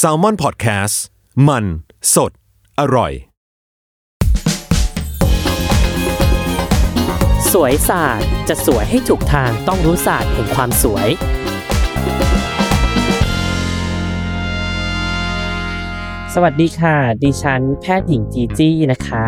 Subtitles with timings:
[0.00, 0.94] s a l ม o n PODCAST
[1.48, 1.64] มัน
[2.14, 2.32] สด
[2.80, 3.12] อร่อย
[7.52, 11.08] สวยศาสตร์จะสวยให้ถูกทางต้องรู้ศาสตร์แห่งความสวย
[16.34, 19.24] สวัสดีค่ะ ดิฉันแพทย์หญิงจีจี้นะคะ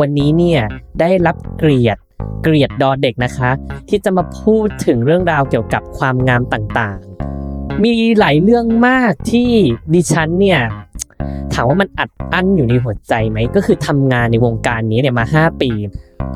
[0.00, 0.60] วันนี้เนี่ย
[1.00, 2.00] ได้รับเกียรติ
[2.42, 3.50] เกียรติดอเด็กนะคะ
[3.88, 7.31] ที่จะมาพูดถึงเรื่องราวเกี่ยวกับความงามต่างๆ
[7.84, 9.50] มีหลายเรื่องมากที่
[9.94, 10.60] ดิฉันเนี่ย
[11.52, 15.70] ถามว่ามันอัดอั้นอยู่ในหัวใจไหม ก็คือทำงานในวงการนี้เนี่ยมา 5 ปี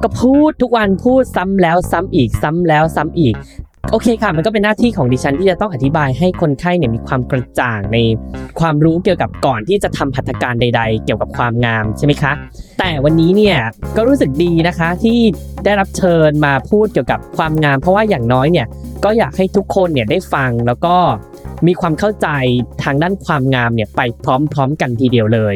[0.02, 3.34] ก็พูดทุกวันพูดซ้ำแล้วซ้ำอีกซ้ำแล้วซ้ำอีก
[3.92, 7.98] โอเคค่ะ มันก็เป็นหน้าที่ของดิฉันที่จะต้องอธิบายให้คนไข้เนี่ยมีความกระจ่างใน
[8.60, 12.32] ความรู้เกี่ยวกับก่อนที่จะทำพัฒการใด ๆ เกี่ยวกับความงามใช่ไหมคะ
[12.78, 13.56] แต่วันนี้เนี่ย
[13.96, 15.18] ก็รู้สึกดีนะคะที่
[15.64, 18.66] ได้รับเชิญมาพูดเกี่ยวกับความงาม เพราะว่าอย่างน้อยเนี่ย
[19.04, 20.96] ก็อยากให้ทุกคนเนี่ยได้ฟังแล้วก็
[21.66, 22.28] มีความเข้าใจ
[22.82, 25.54] ทางด้านความงามเนี่ยไปพร้อมๆ กันทีเดียวเลย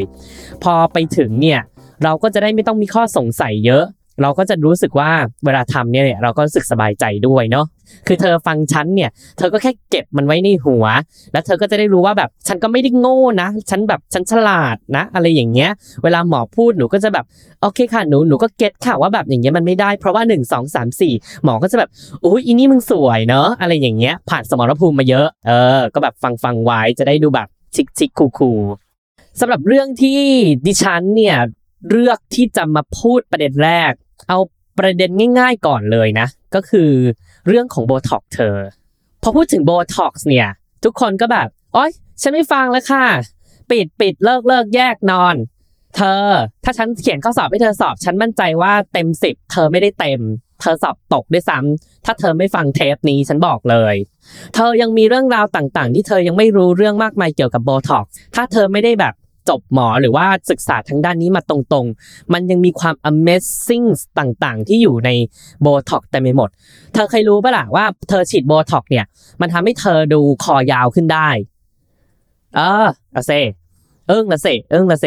[0.63, 1.61] พอไปถึงเนี่ย
[2.05, 3.85] เราก็จะได้ไม่ต้องมีข้อสงสัยเยอะ
[4.23, 5.11] เราก็จะรู้สึกว่า
[5.45, 7.67] เวลาทำเนี่ยเราก็รู้สึกสบายใจด้วยเนาะ
[8.07, 10.85] คือเธอฟังฉันเนี่ยเธอก็แค่เก็บมันไว้ในหัว
[11.33, 15.71] แล้วเธอก็จะได้รู้ว่าแบบฉันก็ไม่ได้โง่นะ ฉันแบบฉันฉลาดนะ อะไรอย่างเงี้ย
[16.03, 17.25] เวลาหมอพูดหนูก็จะแบบ
[17.61, 21.91] โอเคค่ะหนูหนูก็ get ค่ะว่าแบบอย่างเงี้ยมันไม่ได้เพราะว่า 1 2 3 4 หมอก็จะแบบ
[22.25, 28.53] อุ้ยอีนี่มึงสวยเนอะอะไรอย่างเงี้ย ผ่านสมรภูมิมาเยอะเออก็แบบฟังฟังไว้จะได้ดูแบบ chic chic cool cool
[29.41, 30.21] สำหรับเรื่องที่
[30.67, 31.37] ดิฉันเนี่ย
[31.91, 33.93] เลือกที่จะมาพูดประเด็นแรก
[34.29, 34.39] เอา
[34.79, 36.91] ประเด็นง่าย ๆก่อนเลยนะ ก็คือ
[37.47, 38.57] เรื่องของโบท็อกซ์เธอ
[39.23, 40.49] พอพูดถึงโบท็อกซ์เนี่ย
[40.85, 43.05] ทุกคนก็แบบโอ๊ยฉันไม่ฟังแล้วค่ะ
[43.71, 45.37] ปิดปิดเลิกเลิกแยกนอน
[45.97, 46.25] เธอ
[46.65, 50.21] ถ้าฉันเขียนข้อสอบให้เธอสอบ ฉันมั่นใจว่าเต็มสิบเธอไม่ได้เต็ม
[50.61, 53.95] เธอสอบตกด้วยซ้ำถ้าเธอไม่ฟังเทปนี้ฉันบอกเลย
[54.55, 58.05] เธอยังมีเรื่องราวต่างๆ ที่เธอยังไม่รู้เรื่องมากมายเกี่ยวกับโบท็อก
[58.35, 59.15] ถ้าเธอไม่ได้แบบ
[59.49, 63.87] จบหมอหรือว่าศึกษาทางด้านนี้มาตรงๆ มันยังมีความ amazing
[64.19, 65.11] ต่างๆ ที่อยู่ใน
[65.63, 66.51] โบท็อกแต่ไม่หมด
[66.95, 69.05] เธอเคยรู้ปะล่ะว่าเธอฉีดโบท็อกเนี่ย
[69.41, 71.29] มันทำให้เธอดูคอยาวขึ้นได้
[72.55, 73.33] เออละเซ
[74.09, 75.07] เอิ้งละเซเอิ้งละเซ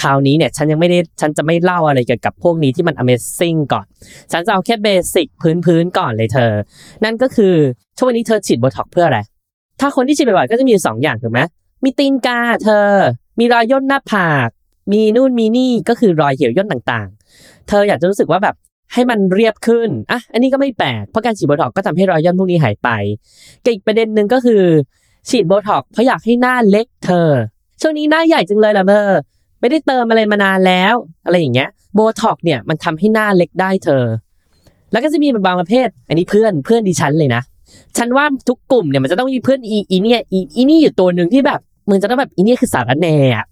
[0.00, 3.86] คราวนี้เนี่ยฉันยังไม่ได้ฉันจะไม่เล่าอะไรเกี่ยวกับพวกนี้ที่มัน amazing ก่อน
[4.32, 5.26] ฉันจะเอาแค่ basic
[5.66, 6.52] พื้นๆก่อนเลยเธอ
[7.04, 7.54] นั่นก็คือ
[7.98, 9.20] ช่วงนี้เธอฉีดโบท็อกเพื่ออะไร
[9.80, 11.40] ถ้าคนที่ฉีดบ่อยๆก็จะมีสองอย่างถูกไหม
[11.84, 12.88] มีตีนกาเธอ
[13.38, 14.48] มีรอยย่นหน้าผาก
[14.92, 18.54] มีนู่นมีนี่ก็คือรอยเหี่ยวย่นต่างๆ เธออยากจะรู้สึกว่าแบบ
[18.92, 22.88] ให้มันเรียบขึ้น อะ อันนี้ก็ไม่แปลก เพราะการฉีดโบท็อกก็ทำให้รอยย่นพวกนี้หายไป
[23.74, 24.62] อีกประเด็นหนึ่งก็คือ
[25.28, 27.28] ฉีดโบท็อกเพราะอยากให้หน้าเล็กเธอ
[27.80, 29.08] ช่วงนี้หน้าใหญ่จังเลยล่ะเธอ
[29.60, 30.94] ไม่ได้เติมอะไรมานานแล้ว
[31.24, 34.04] อะไรอย่างเงี้ย โบท็อกเนี่ยมันทำให้หน้าเล็กได้เธอ
[34.92, 37.42] แล้วก็จะมีบางประเภท อันนี้เพื่อน เพื่อนดิฉันเลยนะ
[37.96, 43.46] ฉันว่าทุกกลุ่มเนี่ยมันจะต้องมีเพื่อนอีอีเนี่ยอีอีนี่อยู่ตัวหนึ่งที่แบบ มึงจะต้องแบบอีนี่คือสารแน่อะ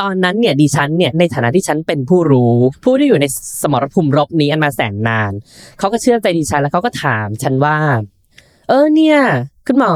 [0.00, 3.26] ตอนนั้นเนี่ยดิฉันเนี่ยในฐานะที่ฉันเป็นผู้รู้ ผู้ที่อยู่ใน
[3.62, 5.32] สมรภูมิรบนี้อันมาแสนนาน
[5.78, 7.78] เขาก็เชื่อใจดิฉันแล้วเขาก็ถามฉันว่า
[8.68, 9.18] เออเนี่ย
[9.66, 9.94] คุณหมอ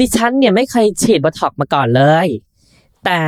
[0.00, 2.28] ดิฉันเนี่ยไม่เคยฉีดบอท็อกมาก่อนเลย
[3.04, 3.22] แต่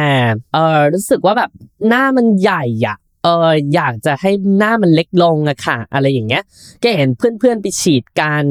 [0.53, 1.51] เออรู้สึกว่าแบบ
[1.89, 6.43] หน้ามันใหญ่อะ เอออยากจะให้หน้ามันเล็กลงอะค่ะ อะไรอย่างเงี้ย
[6.81, 8.45] แกเห็นเพื่อนๆไปฉีดกัน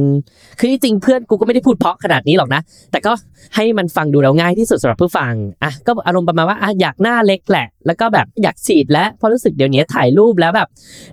[0.59, 3.13] คือจริงเพื่อนกูก็ไม่ได้พูดเพราะขนาดนี้หรอกนะ แต่ก็
[3.55, 10.67] ให้มันฟังดูแล้วง่ายที่สุดสำหรับผู้ฟังอะก็อารมณ์ประมาณว่าอะอยากหน้าเล็กแหละ แล้วก็แบบอยากฉีดแล้วเพราะรู้สึกเดี๋ยวนี้ถ่ายรูปแล้วแบบ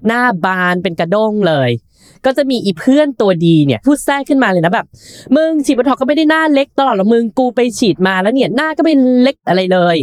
[0.07, 1.71] หน้าบานเป็นกระด้งเลย
[2.25, 4.87] ก็จะมีอีเพื่อนตัวดีเนี่ยพูดแทรกขึ้นมาเลยนะแบบ
[5.37, 9.97] มึงฉีดบอทอกก็ไม่ได้หน้าเล็กตลอดหรอกมึงกูไปฉีดมาแล้วเนี่ยหน้าก็ไม่เล็กอะไรเลย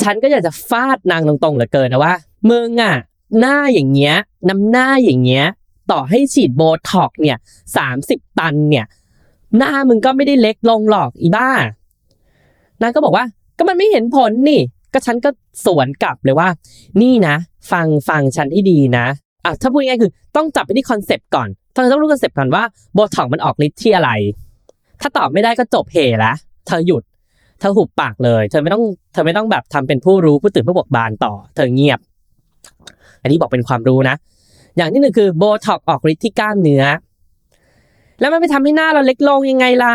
[0.00, 2.14] ฉันก็อยากจะฟาดนางตรงๆเหลือเกินนะว่า
[2.50, 2.96] มึงอะ
[3.40, 4.14] หน้าอย่างเงี้ย
[4.48, 5.44] น้ำหน้าอย่างเงี้ย
[5.90, 7.36] ต่อให้ฉีดโบท็อกเนี่ย
[7.76, 8.86] สามสิบตันเนี่ย
[9.56, 11.50] หน้ามึงก็ไม่ได้เล็กลงหรอกอีบ้า
[12.82, 13.24] นางก็บอกว่า
[13.58, 14.60] ก็มันไม่เห็นผลนี่
[14.92, 15.30] ก็ฉันก็
[15.64, 16.48] สวนกลับเลยว่า
[17.02, 17.34] นี่นะ
[17.72, 19.06] ฟังฟังฉันให้ดีนะ
[19.44, 22.62] อะถ้าพูดง่ายคือต้องจับไปที่คอนเซปต์ก่อนเธอต้องรู้คอนเซปต์ก่อนว่า
[22.94, 24.10] โบท็อกมันออกฤทธิ์ที่อะไร
[25.00, 26.32] ถ้าตอบไม่ได้ก็จบแหละ
[26.66, 27.02] เธอหยุด
[27.60, 31.98] เธอหุบปากเลย เธอไม่ต้อง เธอไม่ต้องแบบทำเป็นผู้รู้ผู้ตื่นผู้เบิกบานต่อ เธอเงียบ
[33.22, 34.16] อันนี้บอกเป็นความรู้นะ
[34.76, 36.84] อย่างที่หนึ่งคือโบท็อกออกฤทธิ์ที่กล้ามเนื้อ
[38.20, 39.94] แล้วมันไปทำให้หน้าเราเล็กลงยังไงล่ะ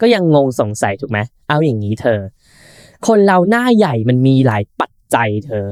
[0.00, 1.18] ก็ยังงงสงสัยถูกไหม
[1.48, 2.20] เอาอย่างนี้เธอ
[3.06, 5.66] คนเราหน้าใหญ่มันมีหลายปัจจัยเธอ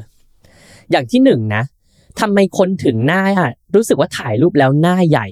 [0.90, 1.62] อย่างที่หนึ่งนะ
[2.20, 3.22] ทำไมคนถึงหน้า
[3.74, 5.26] รู้สึกว่าถ่ายรูปแล้วหน้าใหญ่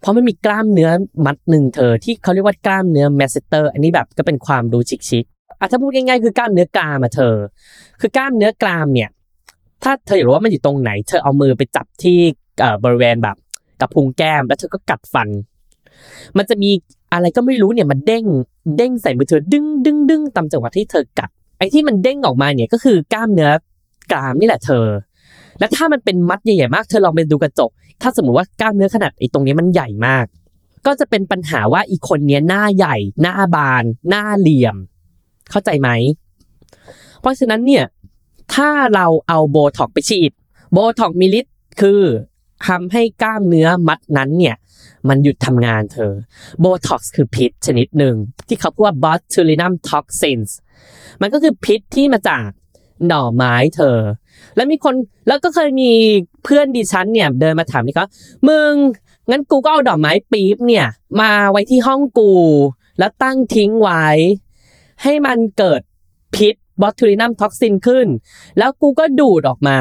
[0.00, 0.90] เพราะมันมีกล้ามเนื้อ
[1.26, 7.34] มัดหนึ่งเธอ ที่เขาเรียกว่ากล้ามเนื้อแมสเตอร์ อันนี้แบบก็เป็นความรู้ชิคๆอะถ้าพูดง่ายๆคือกล้ามเนื้อกรามอะเธอ
[8.00, 9.10] คือกล้ามเนื้อกรามเนี่ย
[9.82, 12.18] ถ้าเธออยากรู้ว่ามันอยู่ตรงไหน เธอเอามือไปจับที่
[12.84, 13.36] บริเวณแบบ
[13.80, 15.28] กับพุงแก้ม แล้วเธอก็กัดฟัน
[16.36, 16.70] มันจะมี
[17.12, 18.24] อะไรก็ไม่รู้เนี่ยมันเด้ง
[18.76, 23.50] เด้งใส่มือเธอดึงดึงดึงตามจังหวะที่เธอกัด ไอ้ที่มันเด้งออกมาเนี่ยก็คือกล้ามเนื้อ
[24.12, 24.86] กรามนี่แหละเธอ
[25.58, 27.70] และถ้ามันเป็นมัดใหญ่ๆมาก เธอลองไปดูกระจก
[28.02, 30.26] ถ้าสมมติว่ากล้ามเนื้อขนาดไอ้ตรงนี้มันใหญ่มาก
[30.86, 34.76] ก็จะเป็นปัญหาว่าอีกคนเนี้ยหน้าใหญ่ หน้าบาน หน้าเหลี่ยม
[35.50, 35.88] เข้าใจไหม
[37.20, 37.84] เพราะฉะนั้นเนี่ย
[38.54, 40.32] ถ้าเราเอาโบท็อกไปฉีด
[40.72, 42.02] โบท็อกมีฤทธิ์คือ
[42.66, 44.56] ทำให้กล้ามเนื้อมัดนั้นเนี่ย
[45.08, 46.12] มันหยุดทำงานเธอ
[46.60, 48.14] โบท็อกซ์คือพิษชนิดหนึ่ง
[48.48, 50.50] ที่เขาพูดว่า botulinum toxins
[51.20, 52.48] มันก็คือพิษที่มาจาก
[53.06, 53.98] หน่อไม้เธอ
[54.56, 54.94] แล้วมีคน
[55.28, 55.92] แล้วก็เคยมี
[56.44, 58.04] เพื่อนดิฉันเนี่ยเดินมาถามนี่ก็
[58.48, 58.72] มึง
[59.30, 60.86] งั้นกูก็เอาดอกไม้ปี๊บเนี่ย
[61.20, 62.32] มาไว้ที่ห้องกู
[62.98, 64.04] แล้วตั้งทิ้งไว้
[65.02, 65.80] ให้มันเกิด
[66.36, 68.06] พิษ บอทูลินัมท็อกซินขึ้น
[68.58, 69.80] แล้วกูก็ดูดออกมา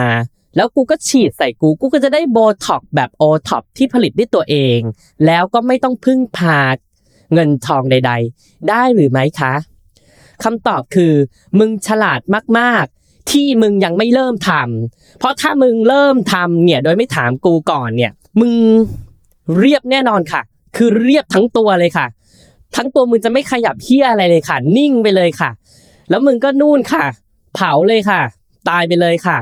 [0.56, 4.80] แล้วกูก็ฉีดใส่กู กูก็จะได้โบท็อกแบบโอท็อปที่ผลิตด้วยตัวเอง
[5.26, 6.60] แล้วก็ไม่ต้องพึ่งพา
[7.34, 9.54] เงินทองใด ๆ ได้หรือไม่คะ
[10.44, 11.14] คำตอบคือ
[11.60, 12.22] มึงฉลาด
[12.60, 18.54] มากๆ ที่มึงยังไม่เริ่มทำเพราะถ้ามึงเริ่มทำเนี่ยโดยไม่ถามกูก่อนเนี่ย มึง
[19.60, 20.42] เรียบแน่นอนค่ะ
[20.76, 22.08] คือเรียบทั้งตัวเลยค่ะ
[22.76, 25.50] ทั้งตัวมึงจะไม่ขยับเฮี้ยอะไรเลยค่ะ นิ่งไปเลยค่ะ
[26.10, 27.06] แล้วมึงก็นู่นค่ะ
[27.56, 28.22] เผาเลยค่ะ
[28.70, 29.38] ตายไปเลยค่ะ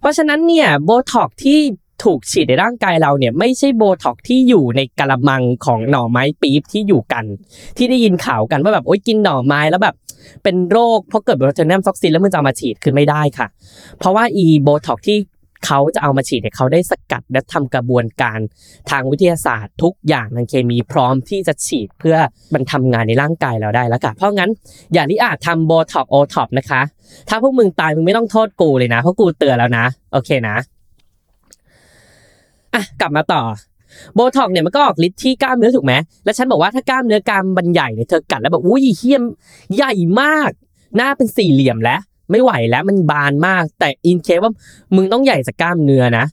[0.00, 1.58] เพราะฉะนั้นเนี่ยโบท็อกที่
[2.04, 7.24] ถูกฉีดในร่างกายเราเนี่ยไม่ใช่โบท็อกที่อยู่ในกะละมังของหน่อไม้ปี๊บที่อยู่กัน
[7.76, 9.94] ที่ได้ยินข่าวกันว่าแบบโอ๊ยกินหน่อไม้แล้วแบบ
[10.42, 13.46] เป็นโรคเพราะเกิด botulinum toxin แล้วมึงจะเอามาฉีดคือไม่ได้ค่ะ
[13.98, 15.18] เพราะว่าอีโบท็อกที่
[15.66, 18.38] เขาจะเอามาฉีดเนี่ยเขาได้สกัดและทำกระบวนการ
[18.90, 22.16] ทางวิทยาศาสตร์ ทุกอย่างทางเคมีพร้อมที่จะฉีดเพื่อ
[22.54, 24.50] มันทำงานในร่างกายเราได้แล้วค่ะเพราะงั้น
[24.94, 26.80] อย่าที่อาจทำโบท็อกโอท็อปนะคะ
[27.28, 30.56] ถ้าพวกมึงตายมึงไม่ต้องโทษกูเลยนะเพราะกูเตือนแล้วนะโอเคนะ
[32.74, 33.42] อะกลับมาต่อ
[34.14, 35.94] โบท็อกเนี่ยมันก็ออกฤทธิ์ที่กล้ามเนื้อถูกไหม
[36.24, 39.22] แล้วฉันบอกว่าถ้ากล้ามเนื้อกรามมันใหญ่เนี่ยเธอกัดแล้วแบบอุ้ยเหลี่ยม
[39.74, 40.50] ใหญ่มาก
[40.96, 42.00] หน้าเป็นสี่เหลี่ยมแล้ว
[42.32, 44.52] ไม่ไหวแล้วมันบานมาก แต่ in case ว่า
[44.94, 46.24] มึงต้องใหญ่จากกล้ามเนื้อนะ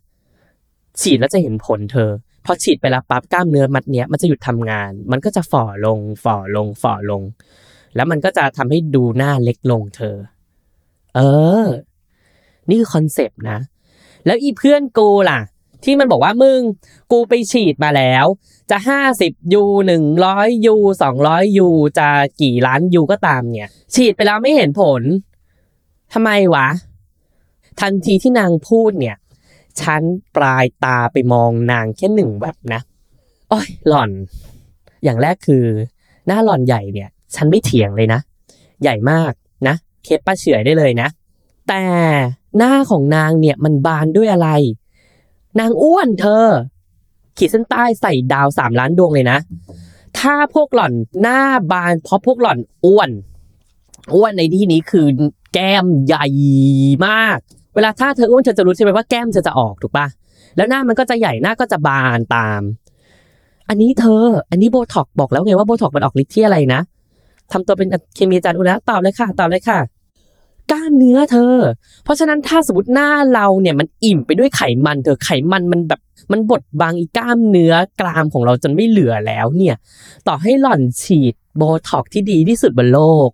[1.01, 2.09] ฉีดแล้วจะเห็นผลเธอ
[2.45, 7.21] พอฉีดไปแล้วปั๊บกล้ามเนื้อมัดเนี้ยมันจะหยุดทำงาน มันก็จะฝ่อลงฝ่อลงฝ่อลง
[7.95, 10.15] แล้วมันก็จะทำให้ดูหน้าเล็กลงเธอ
[11.15, 11.19] เอ
[11.63, 11.65] อ
[12.69, 13.59] นี่คือคอนเซปต์นะ
[14.25, 15.39] แล้วอีเพื่อนกูล่ะ
[15.83, 16.59] ที่มันบอกว่ามึง
[17.11, 18.25] กูไปฉีดมาแล้ว
[18.69, 22.09] จะห้าสิบยูหนึ่งร้อยยูสองร้อยยูจะ
[22.41, 25.01] กี่ล้านยูก็ตามเนี่ย ฉีดไปแล้วไม่เห็นผล
[26.13, 26.67] ทำไมวะ
[27.79, 29.17] ทันทีที่นางพูดเนี่ย
[29.81, 30.01] ฉัน
[30.35, 32.81] ปลายตาไปมองนางแค่หนึ่งแบบนะ
[33.49, 34.11] โอ้ยหล่อน
[35.03, 35.65] อย่างแรกคือ
[36.27, 38.19] หน้าหล่อนใหญ่เนี่ย ฉันไม่เถียงเลยนะ
[38.81, 39.31] ใหญ่มาก
[39.67, 41.07] นะ เคสป้าเฉยได้เลยนะ
[41.67, 41.83] แต่
[42.57, 44.49] หน้าของนางเนี่ยมันบานด้วยอะไร
[45.59, 46.45] นางอ้วนเธอ
[47.37, 49.37] ขีดเส้นใต้ใส่ดาวสามล้านดวงเลยนะ
[50.19, 51.41] ถ้าพวกหล่อนหน้า
[51.71, 53.09] บานเพราะพวกหล่อนอ้วน
[54.15, 55.07] อ้วนในที่นี้คือ
[55.53, 56.25] แก้มใหญ่
[57.07, 57.37] มาก
[57.75, 60.07] เวลาถ้าเธออ้วนเธอจะรู้ใช่ไหมว่าแก้มเธอจะออกถูกปะ
[60.55, 62.61] แล้วหน้ามันก็จะใหญ่หน้าก็จะบานตาม
[63.69, 66.81] อันนี้เธอ อันนี้โบท็อกบอกแล้วไงว่าโบท็อกมันออกฤทธิ์ที่อะไรนะ
[67.51, 69.79] ทำตัวเป็นเคมีอาจารย์อุแล้วตอบเลยค่ะตอบเลยค่ะ
[70.71, 71.55] กล้ามเนื้อเธอ
[72.03, 75.99] เพราะฉะนั้นถ้าสมมติหน้าเราเนี่ยมันอิ่มไปด้วยไขมันเธอไขมันมันแบบ
[76.31, 79.75] มันบดบังอีกล้ามเนื้อกรามของเราจนไม่เหลือแล้วเนี่ย
[80.27, 83.29] ต่อให้หล่อนฉีดโบท็อกที่ดีที่สุดบนโลก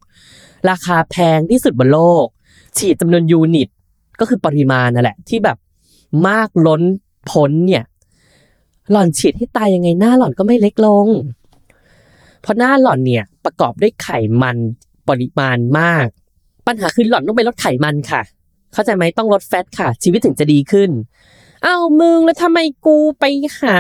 [0.70, 2.26] ราคาแพงที่สุดบนโลก
[2.78, 3.70] ฉีดจำนวนยูนิต
[4.20, 5.58] ก็คือปริมาณนั่นแหละ ที่แบบ
[6.28, 6.82] มากล้น
[7.30, 7.84] พ้นเนี่ย
[8.92, 11.08] หล่อนฉีดให้ตายยังไงหน้าหล่อนก็ไม่เล็กลง
[12.42, 14.10] เพราะหน้าหล่อนเนี่ยประกอบด้วยไข
[14.42, 14.58] มัน
[15.10, 16.08] ปริมาณมาก
[16.68, 18.22] ปัญหาคือหล่อนต้องไปลดไขมันค่ะ
[18.74, 20.90] เข้าใจไหมต้องลดแฟตค่ะ ชีวิตถึงจะดีขึ้น
[21.64, 23.26] เอามึงแล้วทำไมกูไป
[23.62, 23.80] หา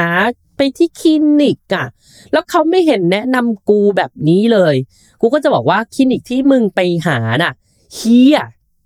[0.57, 1.85] ไปที่คลินิกอะ
[2.31, 4.75] แล้วเขาไม่เห็นแนะนำกูแบบนี้เลย
[5.21, 7.53] กูก็จะบอกว่าคลินิกที่มึงไปหาน่ะ
[7.95, 8.39] เฮีย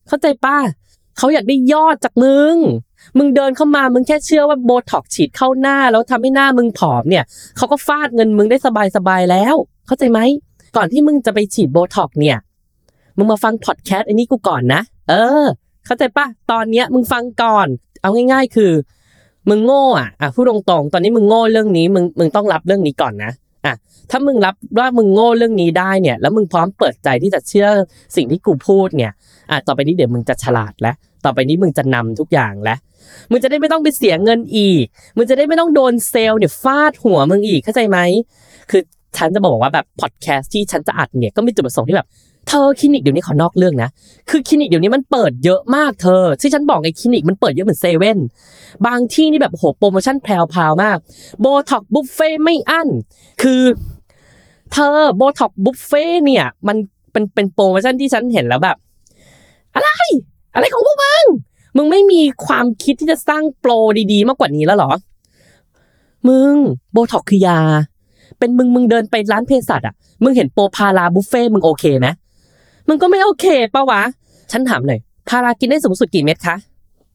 [0.07, 0.57] เข้าใจป้า
[1.17, 2.55] เขาอยากได้ยอดจากมึง
[3.17, 7.23] มึงเดินเข้ามามึงแค่เชื่อว่าโบท็อกฉีดเข้าหน้า แล้วทำให้หน้ามึงผอมเนี่ย
[7.57, 8.57] เขาก็ฟาดเงินมึงได้
[8.95, 9.55] สบายๆแล้ว
[9.87, 10.19] เข้าใจไหม
[10.75, 12.37] ก่อนที่มึงจะไปฉีดโบท็อกเนี่ย
[13.17, 15.45] มึงมาฟังพอดแคสต์อ้นี่กูก่อนนะ เออ
[15.85, 17.67] เข้าใจปะตอนเนี้ยมึงฟังก่อน
[18.01, 18.71] เอาง่าย ๆ คือ
[19.49, 23.31] มึงโง่อะอะพูดตรงๆ ตอนนี้มึงโง่เรื่องนี้มึงมึงต้องรับเรื่องนี้ก่อนนะ
[23.65, 23.73] อะ
[24.11, 27.67] ถ้ามึงรับว่ามึงโง่เรื่องนี้ได้เนี่ย แล้วมึงพร้อมเปิดใจที่จะเชื่อ
[28.15, 29.11] สิ่งที่กูพูดเนี่ย
[29.51, 32.77] อะต่อไปนี้เดี๋ยวมึงจะฉลาดแล้วต่อไปนี้มึงจะนำทุกอย่างแล้ว
[33.31, 34.85] มึงจะได้ไม่ต้องไปเสียเงินอีก
[35.17, 37.99] มึงจะได้ไม่ต้องโดนเซลล์เนี่ยฟาดหัวมึงอีกเข้าใจไหม
[38.69, 38.81] คือ
[39.17, 42.07] ฉันจะบอกว่าแบบพอดแคสต์ที่ฉันจะอัดเนี่ยก็มีจุดประสงค์ที่แบบ
[42.49, 43.89] เธอคลินิกเดี๋ยวนี้ขอนอกเรื่องนะ
[44.29, 48.17] คือคลินิกเดี๋ยวนี้มันเปิดเยอะมากเธอ ที่ฉันบอกไอ้คลินิกมันเปิดเยอะเหมือนเซเว่น
[48.85, 50.27] บางที่นี่แบบโหโปรโมชั่นแพ
[50.57, 50.97] รวๆมาก
[51.39, 52.87] โบท็อกบุฟเฟ่ไม่อั้น
[53.41, 53.61] คือ
[54.71, 56.77] เธอโบท็อกบุฟเฟ่เนี่ย มัน
[57.11, 58.77] เป็นเป็นโปรโมชั่นที่ฉันเห็นแล้วแบบ
[59.75, 59.89] อะไร
[60.53, 61.25] อะไรของพวกมึง
[61.77, 63.71] มึงไม่มีความคิดที่จะสร้างโปร
[64.11, 64.91] ดี ๆ มากกว่านี้แล้วหรอ
[66.27, 66.53] มึง
[66.91, 67.59] โบท็อกคือยา
[68.39, 72.07] เป็นมึงมึงเดินไปร้านเภสัชอะ มึงเห็นโปรพาราบุฟเฟ่มึงโอเคไหม
[72.89, 74.01] มึงก็ไม่โอเคปะวะ
[74.51, 76.55] ฉันถามหน่อยพารากินได้สูงสุดกี่เม็ดคะ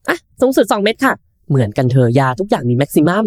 [0.09, 1.13] อะสูงสุด 2 เม็ดค่ะ
[1.49, 3.25] เหมือนกันเธอยาทุกอย่างมีแม็กซิมัม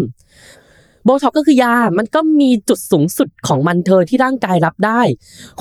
[1.04, 5.00] โบท็อกก็คือยา มันก็มีจุดสูงสุดของมันเธอที่ร่างกายรับได้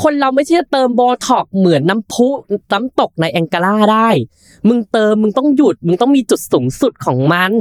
[0.02, 2.28] คนเราไม่ใช่จะเติมโบท็อกเหมือนน้ำพุ
[2.74, 4.10] น้ำตกไนแองการาได้
[4.68, 7.52] มึงเติมมึงต้องหยุด มึงต้องมีจุดสูงสุดของมัน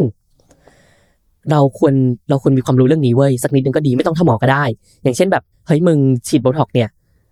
[1.51, 1.95] เราควร
[2.29, 4.65] เราควรมีความรู้เรื่องนี้เว้ยสักนิดนึงก็ดีไม่ต้องทำหมอก็ได้
[5.03, 6.89] อย่างเช่นแบบเฮ้ยมึงฉีดโบท็อกเนี่ย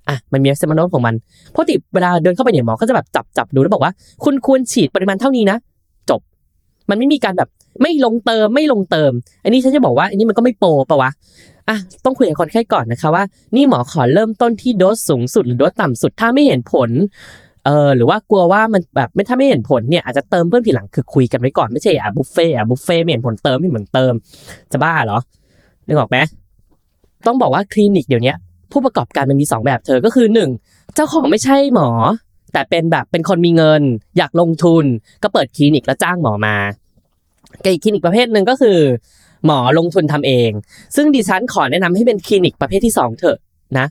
[0.08, 1.14] อะมันมีเซมานอลของมัน
[1.54, 3.92] ปกติเวลาเดินเข้าไปเนี่ยหมอก็จะแบบจับจับดูแล้วบอกว่า
[4.24, 5.56] คุณควรฉีดปริมาณเท่านี้นะ
[6.10, 6.20] จบ
[6.90, 7.48] มันไม่มีการแบบ
[7.82, 9.12] ไม่ลงเติมไม่ลงเติม
[9.44, 11.10] อันนี้ฉันจะบอกว่าอันนี้มันก็ไม่ pro ปะวะ
[11.68, 13.24] อะต้องคุยกับคนไข้ก่อนนะคะว่า
[13.56, 16.90] นี่หมอขอเริ่มต้นที่โดสสูงสุดหรือโดสต่ำสุดถ้าไม่เห็นผล
[17.64, 24.12] เออหรือว่ากลัวว่ามันแบบไม่ถ้าไม่เห็นผลเนี่ยอาจจะเติมเพิ่มทีหลังคือคุยกันไว้ก่อนไม่ใช่อะบุฟเฟ่อะบุฟเฟ่ไม่เห็นผลเติมไม่เหมือนเติม
[24.72, 25.18] จะบ้าเหรอ
[25.86, 26.16] นึกออกไหม
[27.26, 28.32] ต้องบอกว่าคลินิกเดี๋ยวนี้
[28.74, 30.50] ผู้ประกอบการมันมีสองแบบเธอก็คือหนึ่ง
[30.94, 31.88] เจ้าของไม่ใช่หมอ
[32.52, 33.82] แต่เป็นแบบเป็นคนมีเงิน
[34.18, 34.84] อยากลงทุน
[35.22, 36.56] ก็เปิดคลินิกแล้วจ้างหมอมา
[37.62, 38.78] กับอีกคลินิกประเภทหนึ่งก็คือ
[39.46, 40.50] หมอลงทุนทำเอง
[40.96, 43.38] ซึ่งดิฉันขอแนะนำให้เป็นคลินิกประเภทที่สองเถอะ
[43.78, 43.86] นะ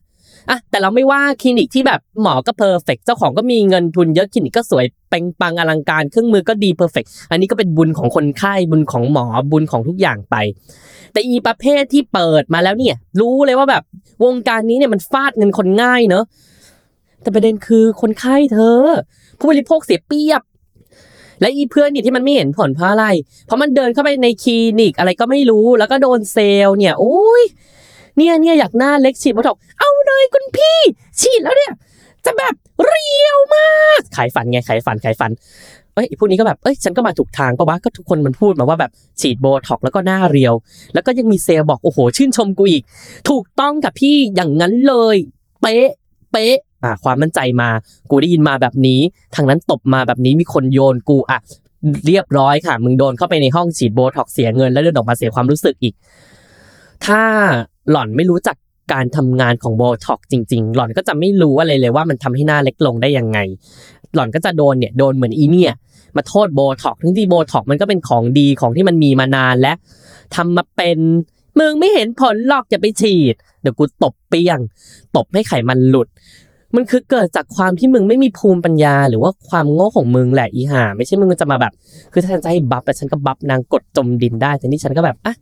[0.50, 10.36] อะแต่เราไม่ว่าคลินิกที่แบบหมอก็ perfect เจ้าของก็มีเงินทุนเยอะคลินิกก็สวยเป่งปังอลังการเครื่องมือก็ดี perfect อันนี้ก็เป็นบุญของคนไข้บุญของหมอบุญของทุกอย่างไป
[11.12, 13.84] แต่อีประเภทที่เปิดมาแล้วเนี่ย รู้เลยว่าแบบ
[14.24, 16.24] วงการนี้เนี่ยมันฟาดเงินคนง่ายเนอะ
[17.22, 18.82] แต่ประเด็นคือคนไข้เธอ
[19.40, 20.42] ผู้บริโภคเสียเปรียบ
[21.42, 23.06] และอีเพื่อนนี่ที่มันไม่เห็นผลเพราะอะไร
[23.46, 27.44] เพราะมันเดินเข้าไปในคลินิกอะไรก็ไม่รู้ แล้วก็โดนเซลล์เนี่ยโอ้ย
[28.18, 30.78] เนี่ยเนี่ยอยากหน้าเล็กฉีดโบท็อกเอาเลยคุณพี่
[31.22, 31.74] ฉีดแล้วเนี่ย
[32.26, 32.54] จะแบบ
[32.84, 35.32] เรียวมากขายฝันไงขายฝันขายฝัน
[35.96, 38.92] เอ้ยพวกนี้ก็แบบเอ้ยฉันก็มาถูกทางปะวะก็ทุกคนมันพูดมาว่าแบบ
[39.22, 40.54] ฉีดโบท็อกแล้วก็หน้าเรียว
[40.94, 42.84] แล้วก็ยังมีเซลบอกโอ้โห ชื่นชมกูอีก
[43.30, 45.16] ถูกต้องกับพี่อย่างนั้นเลย
[45.62, 45.90] เป๊ะ
[46.32, 47.70] เป๊ะอ่าความมั่นใจมา
[48.10, 49.00] กูได้ยินมาแบบนี้
[49.36, 51.40] ทางนั้นตบมาแบบนี้มีคนโยนกูอะ
[52.08, 55.94] เรียบร้อยค่ะ มึงโดนเข้าไปในห้องฉีดโบท็อกเสียเงิน แล้วเดินออกมาเสียความรู้สึกอีก
[57.06, 57.24] ถ้า
[57.92, 58.58] หล่อนไม่รู้จัก
[58.94, 63.40] การทำงานของโบท็อกจริง ๆ หล่อนก็จะไม่รู้อะไรเลยว่ามันทำให้หน้าเล็กลงได้ยังไง
[64.16, 65.74] หล่อนก็จะโดนเนี่ยโดนเหมือนอีเนี่ย
[66.16, 69.74] มาโทษโบท็อกทั้งที่โบท็อกมันก็เป็นของดีของที่มันมีมานานและ
[70.36, 70.98] ทำมาเป็น
[71.60, 74.60] มึงไม่เห็นผลหรอกอย่าไปฉีด เดี๋ยวกูตบเปียง
[75.16, 76.08] ตบให้ไขมันหลุด
[76.76, 81.74] มันคือเกิดจากความที่มึงไม่มีภูมิปัญญา หรือว่าความโง่ของมึงแหละอีห่าไม่ใช่มึงจะมาแบบ
[82.12, 85.34] คือถ้าฉันจะให้บัฟแต่ฉันก็บัฟนางกดจมดินได้แต่นี่ฉันก็แบบอะ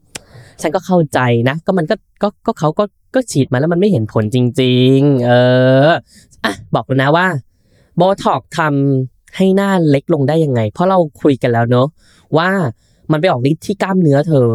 [0.61, 2.83] ฉันก็เข้าใจนะ ก็มันก็ก็ก็เขาก็
[3.15, 5.31] ก็ฉีดมาแล้วมันไม่เห็นผลจริง ๆ เอ
[5.87, 5.91] อ
[6.43, 7.27] อะบอกเลยนะว่า
[7.97, 11.87] โบท็อกทำให้หน้าเล็กลงได้ยังไง เพราะเราคุยกันแล้วเนอะ
[12.37, 12.49] ว่า
[13.11, 14.49] มันไปออกฤทธิ์ที่กล้ามเนื้อเธอ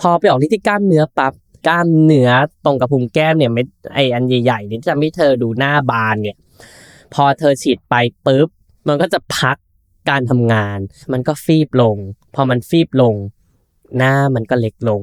[0.00, 1.32] พอไปออกฤทธิ์ที่กล้ามเนื้อปั๊บ
[1.68, 2.30] กล้ามเนื้อ
[2.64, 3.62] ตรงกระพุ้งแก้มเนี่ยไม่
[3.94, 6.36] ไออันใหญ่ๆนี่จะทำให้เธอดูหน้าบานเนี่ย
[7.14, 7.94] พอเธอฉีดไป
[8.26, 8.48] ปุ๊บ
[8.88, 9.56] มันก็จะพัก
[10.10, 10.78] การทำงาน
[11.12, 11.96] มันก็ฟีบลง
[12.34, 13.14] พอมันฟีบลง
[13.98, 15.00] หน้ามันก็เล็กลง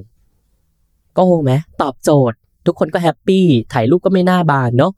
[1.17, 4.91] ก็โหไหมตอบโจทย์ ทุกคนก็แฮปปี้ถ่ายรูปก็ไม่หน้าบานเนาะ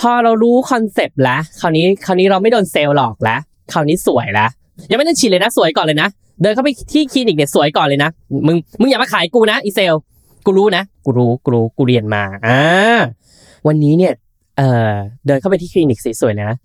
[0.00, 3.40] พอเรารู้คอนเซปต์แล้วคราวนี้คราวนี้เราไม่โดนเซลล์หลอกแล้ว
[3.72, 4.50] คราวนี้สวยแล้ว
[4.90, 6.08] ยังไม่ได้ฉีดเลยนะ สวยก่อนเลยนะ
[6.42, 8.10] เดินเข้าไปที่คลินิกเนี่ยสวยก่อนเลยนะ
[8.46, 9.94] มึงมึงอย่ามาขายกูนะอีเซล
[10.46, 13.00] กูรู้นะกูรู้กูรู้กูเรียนมาอ่า
[13.66, 14.12] วันนี้เนี่ย
[14.56, 14.92] เอ่อ
[15.26, 16.56] เดินเข้าไปที่คลินิกสวยๆเลยนะ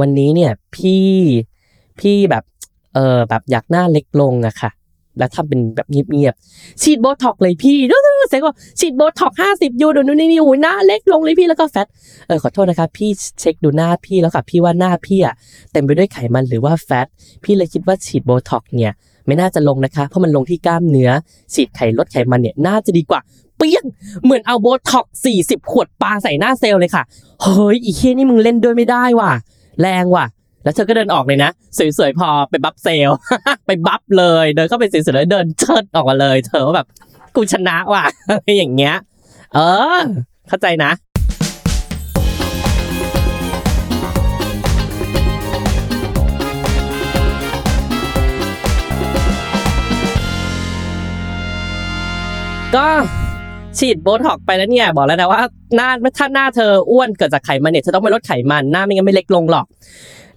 [0.00, 1.08] วันนี้เนี่ยพี่
[2.00, 2.44] พี่แบบ
[2.94, 4.70] เออแบบอยากหน้าเล็กลงอะค่ะ
[5.18, 7.78] แล้วทำเป็นแบบเงียบๆฉีดโบท็อกเลยพี่
[8.30, 11.86] เซลก็ฉีดโบท็อกห้าสิบ U เดี๋ยวนู้นนี่โอ้ยหน้าเล็กลงเลยพี่แล้วก็ fat
[12.26, 13.10] เออขอโทษนะคะพี่
[13.40, 15.34] เช็คดูหน้าพี่แล้วค่ะพี่ว่าหน้าพี่อะ
[15.72, 17.06] เต็มไปด้วยไขมันหรือว่า fat
[17.44, 18.92] พี่เลยคิดว่าฉีดโบท็อกเนี่ย
[19.26, 21.10] ไม่น่าจะลงนะคะ เพราะมันลงที่กล้ามเนื้อ
[21.54, 23.20] ฉีดไขลดไขมันเนี่ยน่าจะดีกว่า
[23.56, 23.84] เปี้ยง
[24.24, 27.02] เหมือนเอาโบท็อกสี่สิบขวดปาใส่หน้าเซลล์เลยค่ะ
[27.42, 29.30] เฮ้ยอีเคียนี่มึงเล่นด้วยไม่ได้ว่ะ
[29.80, 30.24] แรงว่ะ
[30.64, 31.50] แล้วเธอก็เดินออกเลยนะ
[31.98, 33.10] สวยๆพอไป bluff sales
[33.66, 36.86] ไปบัฟเลยเดินเข้าไปสวยๆแล้วเดินเชิดออกมาเลย เธอว่าแบบ
[37.36, 38.04] กูชนะว่ะ
[38.58, 38.94] อย่างเงี้ย
[39.54, 39.58] เอ
[39.98, 40.02] อ
[40.48, 40.92] เข้าใจนะ
[52.76, 52.86] ก็
[53.78, 55.40] ฉีดโบท็อกไปแล้วเนี่ย บอกแล้วนะว่า
[55.76, 55.88] หน้า
[56.18, 59.66] ถ้าหน้าเธออ้วนเกิดจากไขมันเนี่ยเธอต้องไปลดไขมันหน้าไม่งั้นไม่เล็กลงหรอก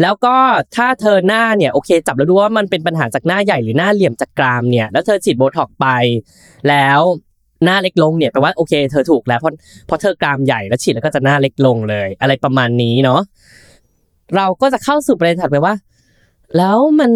[0.02, 0.36] แล้วก็
[0.76, 5.88] ถ้าเธอหน้าเนี่ยโอเค จับแล้วดูว่ามันเป็นปัญหาจากหน้าใหญ่หรือหน้าเหลี่ยมจากกรามเนี่ยแล้วเธอฉีดโบท็อกไป
[6.70, 7.00] แล้ว
[7.66, 9.54] หน้าเล็กลงเนี่ยแปลว่าโอเค เธอถูกแล้วเพราะ
[9.86, 13.22] เพราะเธอกรามใหญ่แล้วฉีดแล้วก็จะหน้าเล็กลงเลย อะไรประมาณนี้เนาะ
[14.36, 15.74] เราก็จะเข้าสู่ประเด็นถัดไปว่า
[16.58, 17.12] แล้วมัน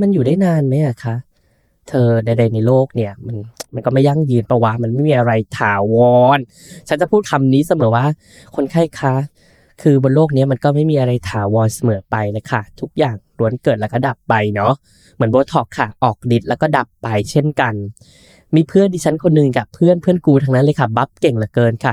[0.00, 1.14] มันอยู่ได้นานไหมอะคะ
[1.88, 3.36] เธอใดๆในโลกเนี่ยมัน
[3.74, 5.96] มันก็ไม่ยั่งยืนประวะมันไม่มีอะไรถาว
[6.36, 6.38] ร
[6.88, 8.04] ฉันจะพูดคำนี้เสมอว่า
[8.56, 9.14] คนไข้คะ
[9.82, 14.72] คือบนโลกนี้มันก็ไม่มีอะไรถาวรเสมอไปเลยค่ะ ทุกอย่างล้วนเกิดแล้วก็ดับไปเนาะ
[15.14, 17.74] เหมือนโบท็อกค่ะ ออกฤทธิ์แล้วก็ดับไปเช่นกัน
[18.54, 21.92] มีเพื่อนดิฉันคนหนึ่งกับเพื่อนเพื่อนกูทั้งนั้นเลยค่ะ บัฟเก่งเหลือเกินค่ะ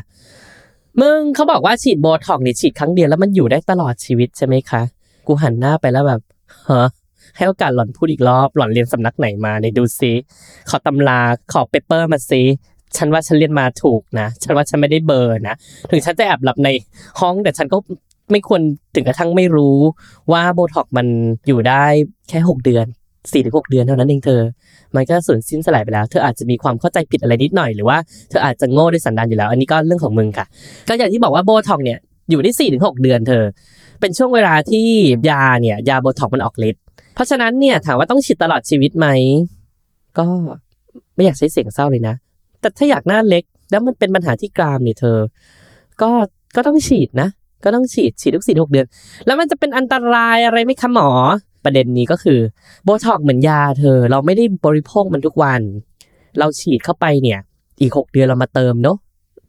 [1.01, 4.81] มึงเขาบอกว่าฉีดโบท็อกเนี่ยฉีดครั้งเดียวแล้วมันอยู่ได้ตลอดชีวิตใช่ไหมคะ
[5.27, 6.21] กูหันหน้าไปแล้วแบบ
[6.69, 6.87] ฮะ
[7.35, 10.13] ให้โอกาสหล่อนพูดอีกรอบ หล่อนเรียนสำนักไหนมาในดูซิ
[10.69, 11.19] ขอตำรา
[11.53, 12.43] ขอ paper มาซิ
[12.97, 15.55] ฉันว่าฉันเรียนมาถูกนะ ฉันว่าฉันไม่ได้เบลอนะ
[15.91, 16.69] ถึงฉันจะแอบหลับใน
[17.19, 17.77] ห้องแต่ฉันก็
[18.31, 18.61] ไม่ควร
[18.95, 19.77] ถึงกระทั่งไม่รู้
[20.31, 21.07] ว่าโบท็อกมัน
[21.47, 21.83] อยู่ได้
[22.29, 22.85] แค่หกเดือน
[23.31, 24.41] สี่ถึงหกเดือนเท่านั้นเองเธอ
[24.95, 27.97] มันก็สูญสิ้นสลายไปแล้ว เธออาจจะมีความเข้าใจผิดอะไรนิดหน่อยหรือว่า
[28.29, 30.45] เธออาจจะโง่ด้วยสันดานอยู่แล้ว อันนี้ก็เรื่องของมึงค่ะ
[30.87, 33.43] ก็อย่างที่บอกว่าโบท็อกเนี่ยอยู่ได้สี่ถึงหกเดือนเธอ
[34.01, 34.87] เป็นช่วงเวลาที่
[35.29, 36.83] ยาเนี่ย ยาโบท็อกมันออกฤทธิ์
[37.15, 39.07] เพราะฉะนั้นเนี่ยถามว่าต้องฉีดตลอดชีวิตไหม
[40.17, 40.25] ก็
[41.15, 42.15] ไม่อยากใช้เสียงเศร้าเลยนะ
[42.61, 45.17] แต่ถ้าอยากหน้าเล็ก แล้วมันเป็นปัญหาที่กรามเนี่ยเธอ
[46.01, 46.09] ก็
[46.55, 47.29] ก็ต้องฉีดนะ
[47.63, 48.87] ก็ต้องฉีดฉีดทุกสี่หกเดือน
[49.25, 51.09] แล้วมันจะเป็นอันตรายอะไรไหมคะหมอ
[51.63, 52.39] ประเด็นนี้ก็คือ
[52.83, 55.61] โบท็อกเหมือนยาเธอ เราไม่ได้บริโภคมันทุกวัน
[56.39, 57.39] เราฉีดเข้าไปเนี่ย
[57.81, 58.97] อีกหกเดือนเรามาเติมเนาะ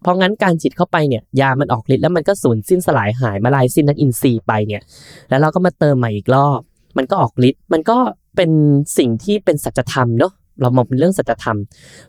[0.03, 4.83] เพราะงั้นการฉีดเข้าไปเนี่ยยามันออกฤทธิ์แล้วมันก็สูญสิ้นสลายหายมาลายสิ้นทั้งอินทรีย์ไปเนี่ย
[5.29, 6.61] แล้วเราก็มาเติมใหม่อีกรอบ
[6.97, 7.99] มันก็ออกฤทธิ์มันก็
[8.37, 8.51] เป็น
[8.99, 11.59] สิ่งที่เป็นสัจธรรมเนาะ เรามองเป็นเรื่องสัจธรรม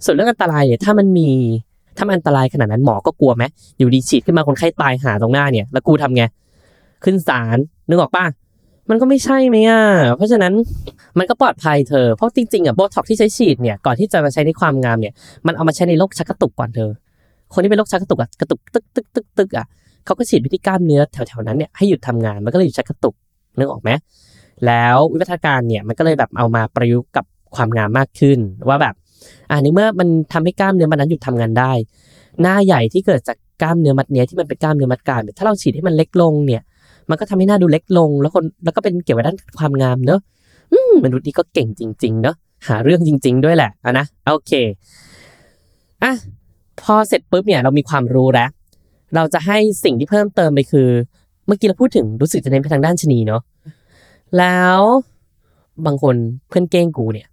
[0.05, 1.29] ส่วนเรื่องอันตรายเนี่ยถ้ามันมี
[1.97, 3.43] ถ้ามันอันตรายขนาดนั้นหมอก็กลัวไหม
[3.77, 6.23] อยู่ดีฉีดขึ้นมาคนไข้ตายหาตรงหน้าเนี่ย แล้วกูทำไง
[7.03, 7.57] ขึ้นศาล
[7.89, 8.25] นึกออกป่ะ
[8.89, 9.81] มันก็ไม่ใช่ไหมอะ
[10.17, 10.53] เพราะฉะนั้น
[11.17, 15.13] มันก็ปลอดภัยเธอ เพราะจริงๆอะโบท็อกที่ใช้ฉีดเนี่ย ก่อนที่จะมาใช้ในความงามเนี่ย
[15.47, 16.89] มันเอามาใช้ในโรคชักกระตุกก่อนเธอ
[17.53, 19.65] คนที่เป็นโรคชักกระตุกอะ กระตุกตึกตึกตึกตึกอะ
[20.05, 23.15] เขาก็ฉีดไปที่กล้ามเนื้อแถวๆนั้นเนี่ยให้หยุดทำงาน มันก็เลยหยุดชักกระตุก
[23.59, 23.89] นึกออกไหม
[24.65, 28.93] แล้ววิวัฒนาการเนี่ยมันก็เลยแบบเอามาประยุกต์กับ ความงามมากขึ้น ว่าแบบ
[29.49, 31.71] อ่าในเมื่อมันทำให้กล้ามเนื้อมันนั้นหยุดทำงานได้
[32.41, 36.61] หน้าใหญ่ที่เกิดจากกล้ามเนื้อมัดเนี้ยที่มันเป็นกล้ามเนื้อมัดกายถ้าเราฉีดให้มันเล็กลงเนี่ย
[37.09, 40.19] มันก็ทำให้หน้าดูเล็กลง แล้วคนแล้วก็เป็นเกี่ยวกับด้านความงามเนอะ
[40.71, 42.35] อืมมนุษย์นี่ก็เก่งจริง ๆ เนอะ
[42.67, 44.51] หาเรื่องจริง ๆ ด้วยแหละอะนะโอเค
[46.03, 46.13] อะ
[46.81, 48.49] พอเสร็จปุ๊บเนี่ยเรามีความรู้แล้ว
[49.15, 50.89] เราจะให้สิ่งที่เพิ่มเติมไปคือ
[51.45, 53.41] เมื่อกี้เราพูดถึงรู้สึกจะเน้นไปทางด้านชนีเนาะ
[54.37, 54.79] แล้ว
[55.85, 56.15] บางคน
[56.49, 57.27] เพื่อนเก้งกูเนี่ย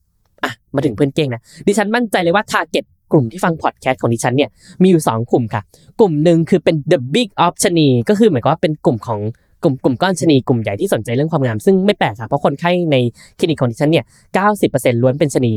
[0.75, 4.51] มาถึงเพื่อนเก้งนะดิฉันมั่นใจเลยว่าทาร์เก็ตกลุ่มที่ฟังพอดแคสต์ของดิฉันเนี่ย
[4.83, 5.63] มีอยู่สองกลุ่มค่ะ
[6.01, 9.21] กลุ่มหนึ่งคือเป็น the big of ชนีก็คือหมายความว่าเป็นกลุ่มของ
[9.63, 12.97] กลุ่มกลุ่มก้อนชนีกลุ่มใหญ่ที่สนใจเรื่องความงาม ซึ่งไม่แปลกค่ะเพราะคนไข้ใน
[13.39, 14.05] คลินิกของดิฉันเนี่ย
[14.53, 15.53] 90%ล้วนเป็นชนี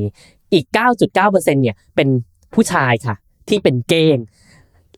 [0.54, 0.66] อีก
[1.12, 2.08] 9.9%เนี่ยเป็น
[2.54, 3.16] ผู้ชายค่ะ
[3.50, 4.18] ที่เป็นเก้ง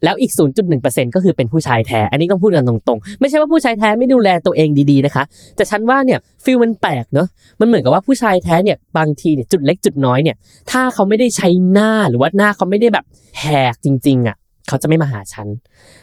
[0.04, 0.32] แล้วอีก
[0.74, 5.24] 0.1%ก็คือเป็นผู้ชายแท้ อันนี้ต้องพูดกันตรงๆ ไม่ใช่ว่าผู้ชายแท้ไม่ดูแลตัวเองดีๆนะคะ
[5.56, 7.28] แต่ฉันว่าเนี่ยฟิลมันแปลกเนอะ
[7.60, 10.36] มันเหมือนกับว่าผู้ชายแท้เนี่ยบางทีเนี่ยจุดเล็กจุดน้อยเนี่ย
[10.72, 13.06] ถ้าเขาไม่ได้ใช้หน้าหรือว่าหน้าเขาไม่ได้แบบ
[13.40, 14.36] แหกจริงๆอะ
[14.68, 15.48] เขาจะไม่มาหาฉัน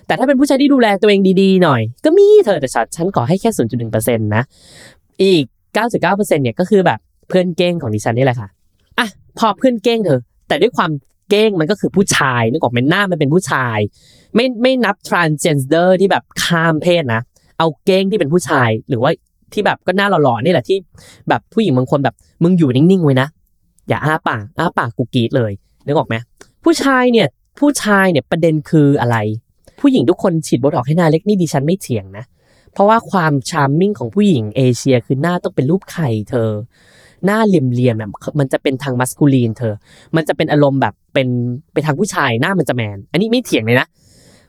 [0.06, 3.50] แต่ถ้าเป็นผู้ชายที่ดูแลตัวเองดีๆ หน่อย ก็มีเธอแต่ฉันฉันขอให้แค่
[3.88, 4.42] 0.1%นะ
[5.22, 5.44] อีก
[5.88, 8.48] 99%เนี่ยก็คือแบบเพื่อนเก้งของดิฉันนี่แหละค่ะ
[8.98, 9.06] อะ
[9.38, 10.90] พอเพื่อนเก้งเธอ แต่ด้วยความ
[11.30, 13.78] เก้งมันก็คือผู้ชายนึกออกไหมหน้ามันเป็นผู้ชาย
[14.34, 17.20] ไม่ไม่นับ transgender ที่แบบข้ามเพศนะ
[17.58, 19.10] เอาเก้งที่เป็นผู้ชายหรือว่า
[19.52, 20.76] ที่แบบก็หน้าหล่อๆนี่แหละที่
[21.28, 23.28] แบบผู้หญิงบางคนแบบมึงอยู่นิ่งๆไว้นะ
[23.88, 25.52] อย่าอ้าปากอ้าปากกูกรีดเลย
[25.86, 26.14] นึกออกไหม
[26.64, 27.26] ผู้ชายเนี่ย
[27.58, 29.16] ผู้ชายเนี่ยประเด็นคืออะไร
[29.80, 32.24] ผู้หญิงทุกคนฉีดโบท็อกให้หน้าเล็กนี่ดิฉันไม่เถียงนะ
[32.72, 36.50] เพราะว่าความ charming ของผู้หญิงเอเชียคือหน้าต้องเป็นรูปไข่เธอ
[37.26, 39.74] หน้าเหลี่ยมๆเนี่ยมันจะเป็นทาง masculine เธอ
[40.16, 41.28] มันจะเป็นอารมณ์แบบเป็น
[41.72, 43.86] ไปทางผู้ชายหน้ามันจะแมน อันนี้ไม่เถียงเลยนะ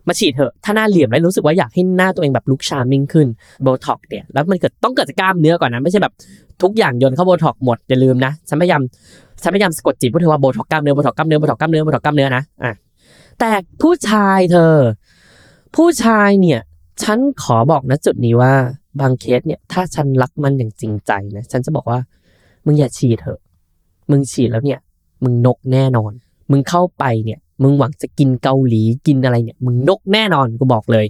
[0.08, 3.28] มาฉีดเถอะ ถ้าหน้าเหลี่ยมแล้วรู้สึกว่าอยากให้หน้าตัวเองแบบ look charming ขึ้น
[3.62, 6.14] โบท็อกซ์เนี่ย แล้วมันเกิดต้องเกิดจากกล้ามเนื้อก่อนนะ ไม่ใช่แบบ
[6.62, 8.82] ทุกอย่างโยนเข้าโบท็อกซ์หมดอย่าลืมนะฉันพยายาม
[9.44, 12.74] ฉันพยายามสะกดจิตพูดเธอว่าโบท็อกซ์กล้ามเนื้อโบท็อกซ์กล้ามเนื้อโบท็อกซ์กล้ามเนื้อโบท็อกซ์กล้ามเนื้อนะอะ
[13.40, 14.76] แต่ผู้ชายเธอ
[15.76, 16.60] ผู้ชายเนี่ย
[17.04, 18.54] ฉันขอบอกนะจุดนี้ว่า
[19.00, 22.00] บางเคสเนี่ย ถ้าฉันรักมันอย่างจริงใจนะ ฉันจะบอกว่า
[22.66, 23.40] มึงอย่าฉีดเถอะ
[24.10, 24.80] มึงฉีดแล้วเนี่ย
[25.24, 26.12] มึงนกแน่นอน
[26.52, 31.06] มึงเข้าไปเนี่ย มึงหวังจะกินเกาหลีกินอะไรเนี่ย มึงนกแน่นอนกูบอกเลย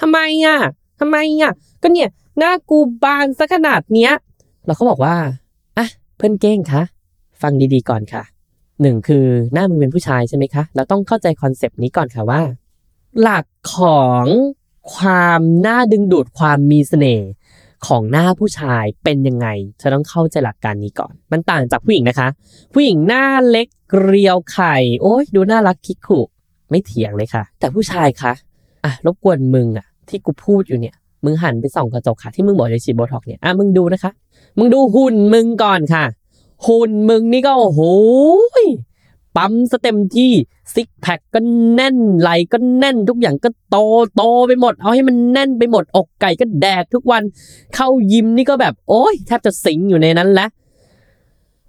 [0.00, 0.58] ทำไมอะ
[1.00, 4.12] ทำไมอะ ก็เนี่ยหน้ากูบานซะขนาดเนี้ย
[4.66, 5.14] แล้วเขาบอกว่า
[5.78, 5.86] อะ
[6.16, 6.82] เพื่อนเก้งคะ
[7.42, 8.22] ฟังดีๆก่อนค่ะ
[8.80, 12.42] หนึ่งคือหน้ามึงเป็นผู้ชายใช่ไหมคะ เราต้องเข้าใจคอนเซปต์นี้ก่อนค่ะว่า
[13.20, 13.44] หลัก
[13.76, 14.24] ของ
[14.94, 17.28] ความน่าดึงดูดความมีเสน่ห์
[17.86, 19.46] ของหน้าผู้ชายเป็นยังไง
[19.78, 22.28] เธอต้องเข้าใจหลักการนี้ก่อน มันต่างจากผู้หญิงนะคะ
[22.74, 26.20] ผู้หญิงหน้าเล็กเกรียวไข่ โอ้ยดูน่ารักคิกคุ
[26.70, 28.32] ไม่เถียงเลยค่ะ แต่ผู้ชายคะ
[28.84, 30.94] อะรบกวนมึงอะ ที่กูพูดอยู่เนี่ย
[31.24, 34.12] มึงหันไปส่องกระจกค่ะ ที่มึงบอกจะฉีดโบท็อกเนี่ยอะมึงดูนะคะ
[34.58, 36.04] มึงดูหุ่นมึงก่อนค่ะ
[36.66, 37.80] หุ่นมึงนี่ก็โอ้โห
[38.62, 38.64] ย
[39.36, 40.32] ปั๊มสเต็มที่
[40.74, 41.40] six pack ก็
[41.74, 43.76] แน่นไหล่ก็แน่นทุกอย่างก็โต
[44.16, 47.22] โตไปหมด เอาให้มันแน่นไปหมดอกไก่ก็แดกทุกวัน
[47.74, 50.48] เข้ายิมนี่ก็แบบ โอ้ยแทบจะสิงอยู่ในนั้นแหละ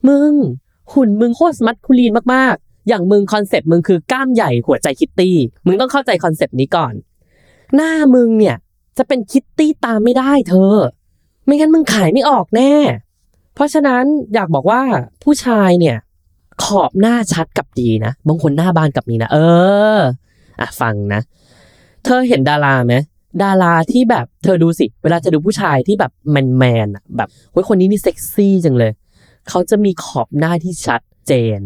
[0.08, 0.34] มึง
[0.94, 6.94] หุ่นมึงโคตร masculine มากๆ อย่างมึง concept มึงคือกล้ามใหญ่หัวใจคิตตี้ มึงต้องเข้าใจ concept นี้ก่อน
[7.76, 8.56] หน้ามึงเนี่ย
[8.98, 10.74] จะเป็นคิตตี้ตามไม่ได้เธอ
[11.46, 12.74] ไม่งั้นมึงขายไม่ออกแน่
[13.56, 14.82] เพราะฉะนั้นอยากบอกว่า
[15.24, 15.98] ผู้ชายเนี่ย
[16.64, 19.38] ขอบหน้าชัดกับดีนะ บางคนหน้าบานกับนี้นะ เอ
[19.98, 20.00] อ
[20.60, 21.22] อะฟังนะ
[22.04, 22.94] เธอเห็นดาราไหม
[23.44, 28.92] ดาราที่แบบเธอดูสิ เวลาจะดูผู้ชายที่แบบแมนแมนอะแบบเฮ้ยคนนี้นี่เซ็กซี่จังเลย
[29.50, 31.60] เขาจะมีขอบหน้าที่ชัดเจน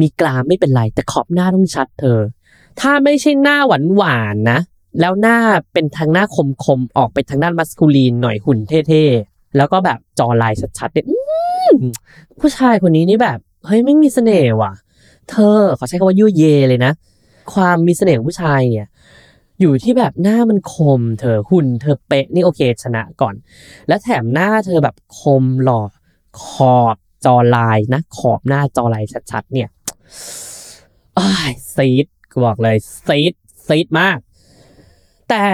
[0.00, 2.18] มีกรามไม่เป็นไร แต่ขอบหน้าต้องชัดเธอ
[2.80, 4.58] ถ้าไม่ใช่หน้าหวานหวานๆนะ
[5.00, 5.38] แล้วหน้า
[5.72, 6.24] เป็นทางหน้า
[6.64, 11.06] คมๆออกไปทางด้านมัสคูลีนหน่อยหุ่นเท่ๆ แล้วก็แบบจอลายชัดๆเนี่ย
[12.40, 14.72] ผู้ชายคนนี้นี่แบบ เฮ้ยไม่มีเสน่ห์ว่ะ
[15.30, 16.92] เธอขอใช้คำว่ายั่วเยเลยนะ
[17.52, 18.88] ความมีเสน่ห์ของผู้ชายเนี่ย
[19.60, 23.34] อยู่ที่แบบหน้ามันคม เธอหุ่นเธอเป๊ะนี่โอเคชนะก่อน
[23.88, 25.82] และแถมหน้าเธอแบบคมหล่อ
[26.44, 26.46] ข
[26.78, 29.68] อบจอลายนะ ขอบหน้าจอลายชัดๆ เนี่ย
[31.18, 33.32] อ้ายซีดกูบอกเลยซีด
[33.66, 34.18] ซีดมาก
[35.30, 35.48] แต่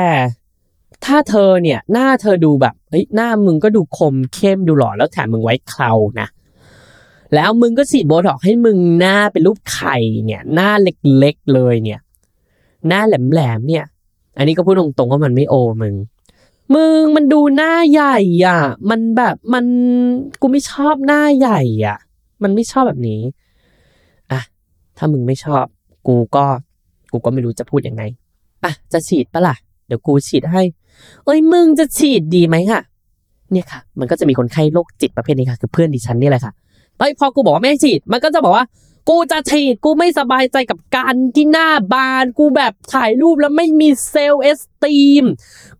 [1.05, 6.29] ถ้าเธอเนี่ย หน้าเธอดูแบบเฮ้ยหน้ามึงก็ดูคมเข้มดูหล่อแล้วแถมมึงไว้เครานะ
[7.35, 12.01] แล้วมึงก็ฉีดโบท็อกให้มึงหน้าเป็นรูปไข่เนี่ยหน้าเล็กๆเลยเนี่ย
[12.89, 13.85] หน้าแหลมๆเนี่ย
[14.39, 15.95] อันนี้ก็พูดตรงๆว่ามันไม่โอมึง
[16.75, 19.65] มึงมันดูหน้าใหญ่อะ มันแบบมัน
[20.41, 21.99] กูไม่ชอบหน้าใหญ่อะ
[22.43, 23.21] มันไม่ชอบแบบนี้
[24.33, 24.41] อะ
[24.97, 25.65] ถ้ามึงไม่ชอบ
[26.07, 26.45] กูก็
[27.13, 28.03] กูก็ไม่รู้จะพูดยังไง
[28.65, 29.55] อะจะฉีดปะล่ะ
[29.87, 30.63] เดี๋ยวกูฉีดให้
[31.25, 32.81] เอ้ยมึงจะฉีดดีไหมค่ะ
[33.53, 36.53] เนี่ยค่ะ มันก็จะมีคนไข้โรคจิตประเภทนี้ค่ะ คือเพื่อนดิฉันนี่แหละค่ะ
[37.01, 38.67] เอ้ยพอกูบอกว่าไม่ให้ฉีด มันก็จะบอกว่า
[39.09, 45.25] กูจะฉีดกูไม่สบายใจกับการที่หน้าบานกูแบบถ่ายรูปแล้วไม่มีเซลล์เอสตีม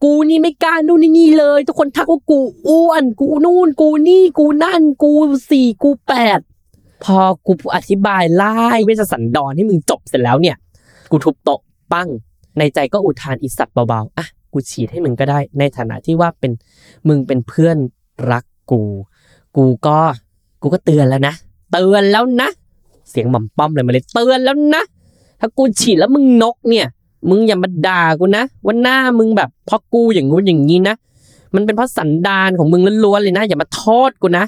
[0.05, 5.13] กูนี่ไม่กล้านู่นนี่นี่เลย ทุกคนทักว่ากูอ้วน กูนู่น กูนี่กูนั่น กู
[5.51, 6.41] สี่กูแปด
[7.05, 8.55] พอกูอธิบายไล่
[8.85, 10.57] เวชสันดรให้มึงจบเสร็จแล้วเนี่ย
[11.11, 11.61] กูทุบโต๊ะ
[11.93, 12.09] ปั้ง
[12.59, 16.53] ในใจก็อุทานอีสัตว์เบาๆอะกูฉีดให้มึงก็ได้ ในฐานะที่ว่าเป็น
[17.09, 17.77] มึงเป็นเพื่อน
[18.31, 18.83] รักกู
[19.57, 20.01] กูก็
[20.63, 21.35] กูก็เตือนแล้วนะ
[21.73, 22.49] เตือนแล้วนะ
[23.11, 24.83] เสียงหม่ำป้อมเลยมาเลยเตือนแล้วนะ
[25.41, 26.87] ถ้ากูฉีดแล้วมึงนกเนี่ย
[27.29, 30.95] มึงอย่ามาด่ากูนะว่าหน้ามึงแบบเพราะกูอย่างงู้นอย่างนี้นะ
[31.55, 34.45] มันเป็นเพราะสันดานของมึงล้วนๆเลยนะ อย่ามาโทษกูนะ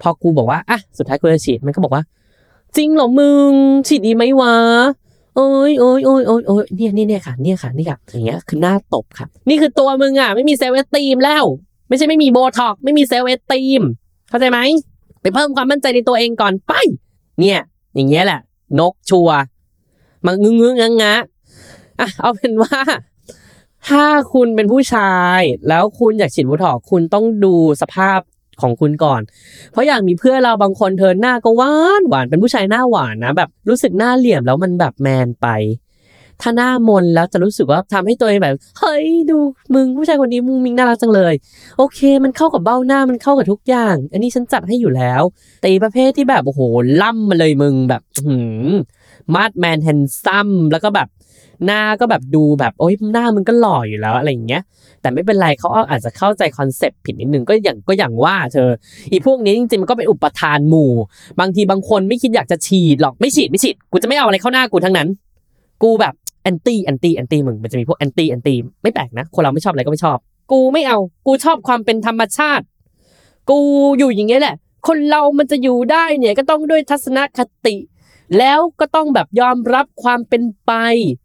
[0.00, 2.02] พอกูบอกว่าอะสุดท้ายกูจะฉีดมันก็บอกว่า
[2.76, 3.50] จริงเหรอมึง
[3.88, 4.54] ฉีดดีไหมวะ
[5.36, 11.44] โอ้ยโอ้ยโอ้ยโอ้ยโอ้ยเนี่ยเนี่ยเนี่ยค่ะ เนี่ยค่ะ นี่ค่ะ อย่างเงี้ย คือหน้าตบค่ะ นี่คือตัวมึงอะ ไม่มี self-esteem แล้ว
[11.88, 13.82] ไม่ใช่ไม่มีโบท็อก ไม่มี self-esteem
[14.28, 14.58] เข้าใจไหม
[15.22, 16.72] ไปเพิ่มความมั่นใจในตัวเองก่อนไป
[17.40, 17.60] เนี่ย
[17.94, 18.40] อย่างเงี้ยแหละ
[18.78, 19.38] นกชัวร์
[20.26, 21.16] มางึ้งงึ้งงะ
[22.00, 22.78] อะเอาเป็นว่า
[23.88, 28.18] ถ้าคุณเป็นผู้ชาย แล้วคุณอยากฉีดโบท็อกคุณต้องดูสภาพ
[28.60, 29.20] ของคุณก่อน
[29.72, 35.46] เพราะอย่างมีเพื่อนเราบางคนเธอหน้าก็หวานหวานเป็นผู้ชายหน้าหวานนะแบบรู้สึกหน้าเหลี่ยมแล้วมันแบบแมนไป
[36.42, 39.38] ถ้าหน้ามนแล้วจะรู้สึกว่าทำให้ตัวเองแบบเฮ้ยดู
[39.74, 41.34] มึงผู้ชายคนนี้มุงมิงน่ารักจังเลย
[41.78, 45.22] โอเค มันเข้ากับเบ้าหน้ามันเข้ากับทุกอย่าง อันนี้ฉันจัดให้อยู่แล้ว
[45.60, 46.60] แต่อีประเภทที่แบบโอ้โห
[47.02, 48.36] ล่ำมาเลยมึงแบบหื
[48.68, 48.70] ม
[49.34, 51.08] มาดแมน handsome แล้วก็แบบ
[51.66, 54.62] หน้าก็แบบดูแบบโอ้ยหน้ามึงก็หล่ออยู่แล้วอะไรอย่างเงี้ย
[55.00, 58.70] แต่ไม่เป็นไรเขาอาจจะเข้าใจ concept ผิดนิดนึงก็อย่างก็อย่างว่าเธอ
[59.10, 60.92] อีพวกนี้จริงๆมันก็เป็นอุปทานหมู่
[61.40, 65.08] บางทีบางคนไม่คิดอยากจะฉีดหรอกไม่ฉีดไม่ฉีดกูจะไม่เอาอะไรเข้าหน้ากูทั้งนั้น
[65.82, 70.18] กูแบบ anti anti anti มึงมันจะมีพวก anti antiไม่แปลกนะคนเราไม่ชอบอะไรก็ไม่ชอบ
[70.52, 72.64] กูไม่เอา กูชอบความเป็นธรรมชาติ
[73.50, 73.58] กู
[73.98, 77.76] อยู่อย่างเงี้ยแหละ คนเรามันจะอยู่ได้เนี่ยก็ต้องด้วยทัศนคติ
[78.38, 80.72] แล้วก็ต้องแบบยอมรับความเป็นไป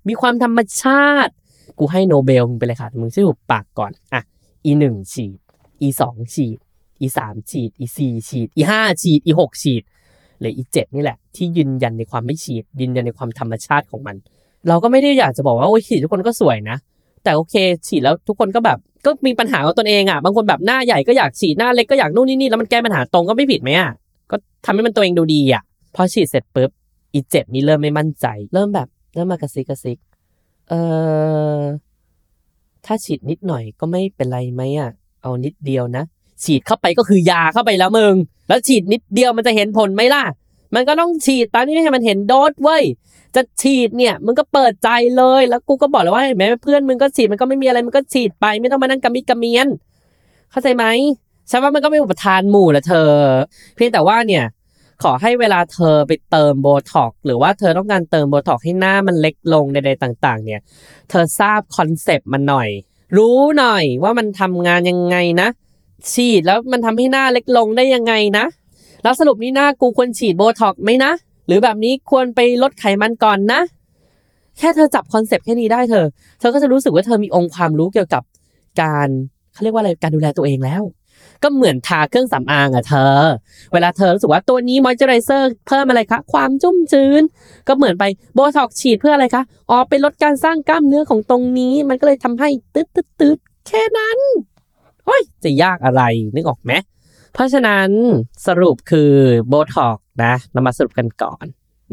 [0.08, 1.32] มีความธรรมชาติ
[1.80, 4.22] กูให้โนเบลมึงไปเลยค่ะมึงช่วยหุบปากก่อนอะ
[4.66, 5.40] อีหนึ่งฉีด
[5.82, 6.58] อีสองฉีด
[7.02, 9.84] อีสามฉีดอีสี่ฉีดอีห้าฉีดอีหกฉีด
[10.40, 14.16] หรืออีเจ็ดนี่แหละ ที่ยืนยันในความไม่ฉีดยืนยันในความธรรมชาติของมัน
[14.68, 16.78] เราก็ไม่ได้อยากจะบอกว่าโอ้ยฉีดทุกคนก็สวยนะ
[17.24, 17.56] แต่โอเค
[17.88, 23.92] ฉีดแล้วทุกคนก็แบบก็มีปัญหาของตนเองอะบางคนแบบหน้าใหญ่ก็อยากฉีดหน้าเล็กก็อยากนู่นนี่นี่แล้วมันแก้ปัญหาตรงก็ไม่ผิดไหมอะ
[24.32, 25.64] ก็ทำให้มันตัวเองดูดีอะ
[25.96, 26.70] พอฉีดเสร็จปุ๊บ
[27.14, 29.98] อีเจ็ดนี่เริ่มไม่มั่นใจ เริ่มแบบเริ่มมากระซิกกระซิก
[30.70, 30.74] เอ
[31.58, 31.62] อ
[32.86, 34.90] ถ้าฉีดนิดหน่อยก็ไม่เป็นไรไหมอะ
[35.22, 36.04] เอานิดเดียวนะ
[36.44, 38.16] ฉีดเข้าไปก็คือยาเข้าไปแล้วมึง
[38.48, 40.24] แล้วฉีดนิดเดียวมันจะเห็นผลไหมล่ะ
[40.76, 42.84] มันก็ต้องฉีดตามที่ให้มันเห็นโดสเว้ย
[43.36, 49.68] จะฉีดเนี่ยมึงก็เปิดใจเลยแล้วกูก็บอกแล้วว่าเห็นไหมเพื่อนมึงก็ฉีดมันก็ไม่มีอะไรมันก็ฉีดไปไม่ต้องมานั่งกระมิดกระเมียน
[50.52, 50.86] เข้าใจไหม
[51.50, 53.12] ฉันว่ามันก็ไม่อุปทานหมู่ละเธอ
[53.76, 54.46] เพียงแต่ว่าเนี่ย
[55.04, 60.62] ขอให้เวลาเธอไปเติมโบท็อกหรือว่าเธอต้องการเติมโบท็อกให้หน้ามันเล็กลงใดๆต่าง ๆ เนี่ย
[61.10, 62.70] เธอทราบ concept มันหน่อย
[63.18, 65.48] รู้หน่อยว่ามันทำงานยังไงนะ
[66.12, 68.46] ฉีดแล้วมันทำให้หน้าเล็กลงได้ยังไงนะ
[69.04, 71.12] แล้วสรุปนี่หน้ากูควรฉีดโบท็อกไหมนะ
[71.48, 73.62] หรือแบบนี้ควรไปลดไขมันก่อนนะ
[74.58, 76.06] แค่เธอจับ concept แค่นี้ได้เธอ
[76.40, 78.24] เธอก็จะรู้สึกว่าเธอมีองค์ความรู้เกี่ยวกับ
[78.82, 79.08] การ
[79.54, 80.84] เขาเรียกว่าอะไรการดูแลตัวเองแล้ว
[81.44, 83.20] ก็เหมือนทาเครื่องสำอางอะเธอ
[83.74, 87.22] เวลาเธอรู้สึกว่าตัวนี้มอยเจอไรเซอร์เพิ่มอะไรคะความชุ่มชื้น
[87.68, 94.20] ก็เหมือนไปโบท็อกฉีดเพื่ออะไรคะอ๋อไปลดการสร้างกล้ามเนื้อของตรงนี้ มันก็เลยทำให้ตึ๊ดตึ๊ดตึ๊ดแค่นั้น
[95.06, 96.02] โอ้ยจะยากอะไร
[96.36, 96.72] นึกออกไหม
[97.38, 97.90] เพราะฉะนั้น
[98.48, 99.12] สรุปคือ
[99.48, 101.46] โบท็อกนะเรามาสรุปกันก่อน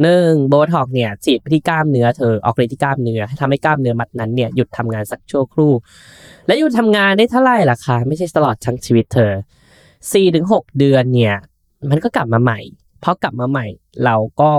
[0.03, 5.73] หนึ่งโบท็อกเนี่ยฉีดไปที่กล้ามเนื้อเธอออกฤทธิ์ที่กล้ามเนื้อให้ทำให้กล้ามเนื้อมัดนั้นเนี่ยหยุดทำงานสักชั่วครู่
[6.47, 9.33] และหยุดทำงานได้เท่าไหร่ล่ะคะไม่ใช่ตลอดทั้งชีวิตเธอ
[10.13, 11.37] สี่ถึงหกเดือนเนี่ย
[11.91, 12.61] มันก็กลับมาใหม่
[13.03, 13.67] พอกลับมาใหม่
[14.05, 14.51] เราก็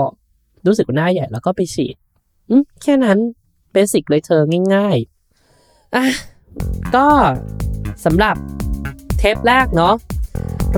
[0.66, 1.96] รู้สึกหน้าใหญ่แล้วก็ไปฉีด
[2.82, 3.18] แค่นั้น
[3.72, 4.42] basic เลยเธอ
[4.74, 6.04] ง่ายๆอะ
[6.96, 7.06] ก็
[8.04, 8.36] สำหรับ
[9.18, 9.94] เทปแรกเนาะ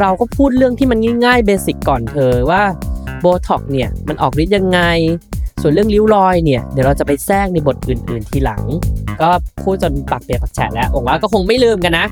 [0.00, 2.62] เราก็พูดเรื่องที่มันง่ายๆ basic ก่อนเธอว่า
[3.20, 4.80] โบท็อกเนี่ยมันออกฤทธิ์ยังไง
[5.62, 8.62] ส่วนเรื่องริ้วรอยเนี่ยเดี๋ยวเราจะไปแทรกในบทอื่น ๆ ทีหลัง
[9.20, 9.28] ก็
[9.64, 12.06] พูดจนปากเปียกปากแฉะแล้วหวังว่าก็คงไม่ลืมกันนะ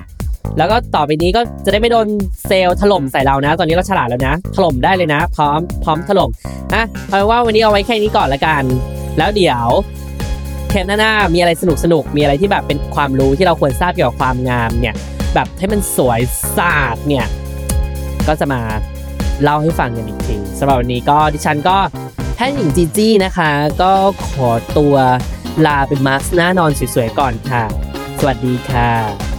[0.59, 2.07] แล้วก็ต่อไปนี้ก็จะได้ไม่โดน
[2.47, 6.31] เซลล์ถล่มใส่เรานะ ตอนนี้เราฉลาดแล้วนะ ถล่มได้เลยนะ พร้อมพร้อมถล่ม
[6.75, 8.63] นะเอาว่าวันนี้เอาไว้แค่นี้ก่อนละกัน
[9.19, 9.67] แล้วเดี๋ยว
[10.69, 14.95] เทปหน้าๆมีอะไรสนุกสนุกมีอะไรที่แบบเป็นความรู้ที่เราควรทราบเกี่ยวกับความงามเนี่ย
[15.35, 16.21] แบบให้มันสวย
[16.57, 17.27] สะอาดเนี่ย
[18.29, 18.61] ก็จะมา
[19.43, 21.77] เล่าให้ฟังกันอีกทีสำหรับวันนี้ก็ดิฉันก็
[22.35, 23.51] แพทย์หญิงจีจี้นะคะ
[23.83, 23.93] ก็
[24.29, 24.97] ขอตัว
[25.67, 27.65] ลาเป็นมาสก์หน้านอนสวยๆก่อนค่ะ
[28.19, 29.36] สวัสดีค่ะ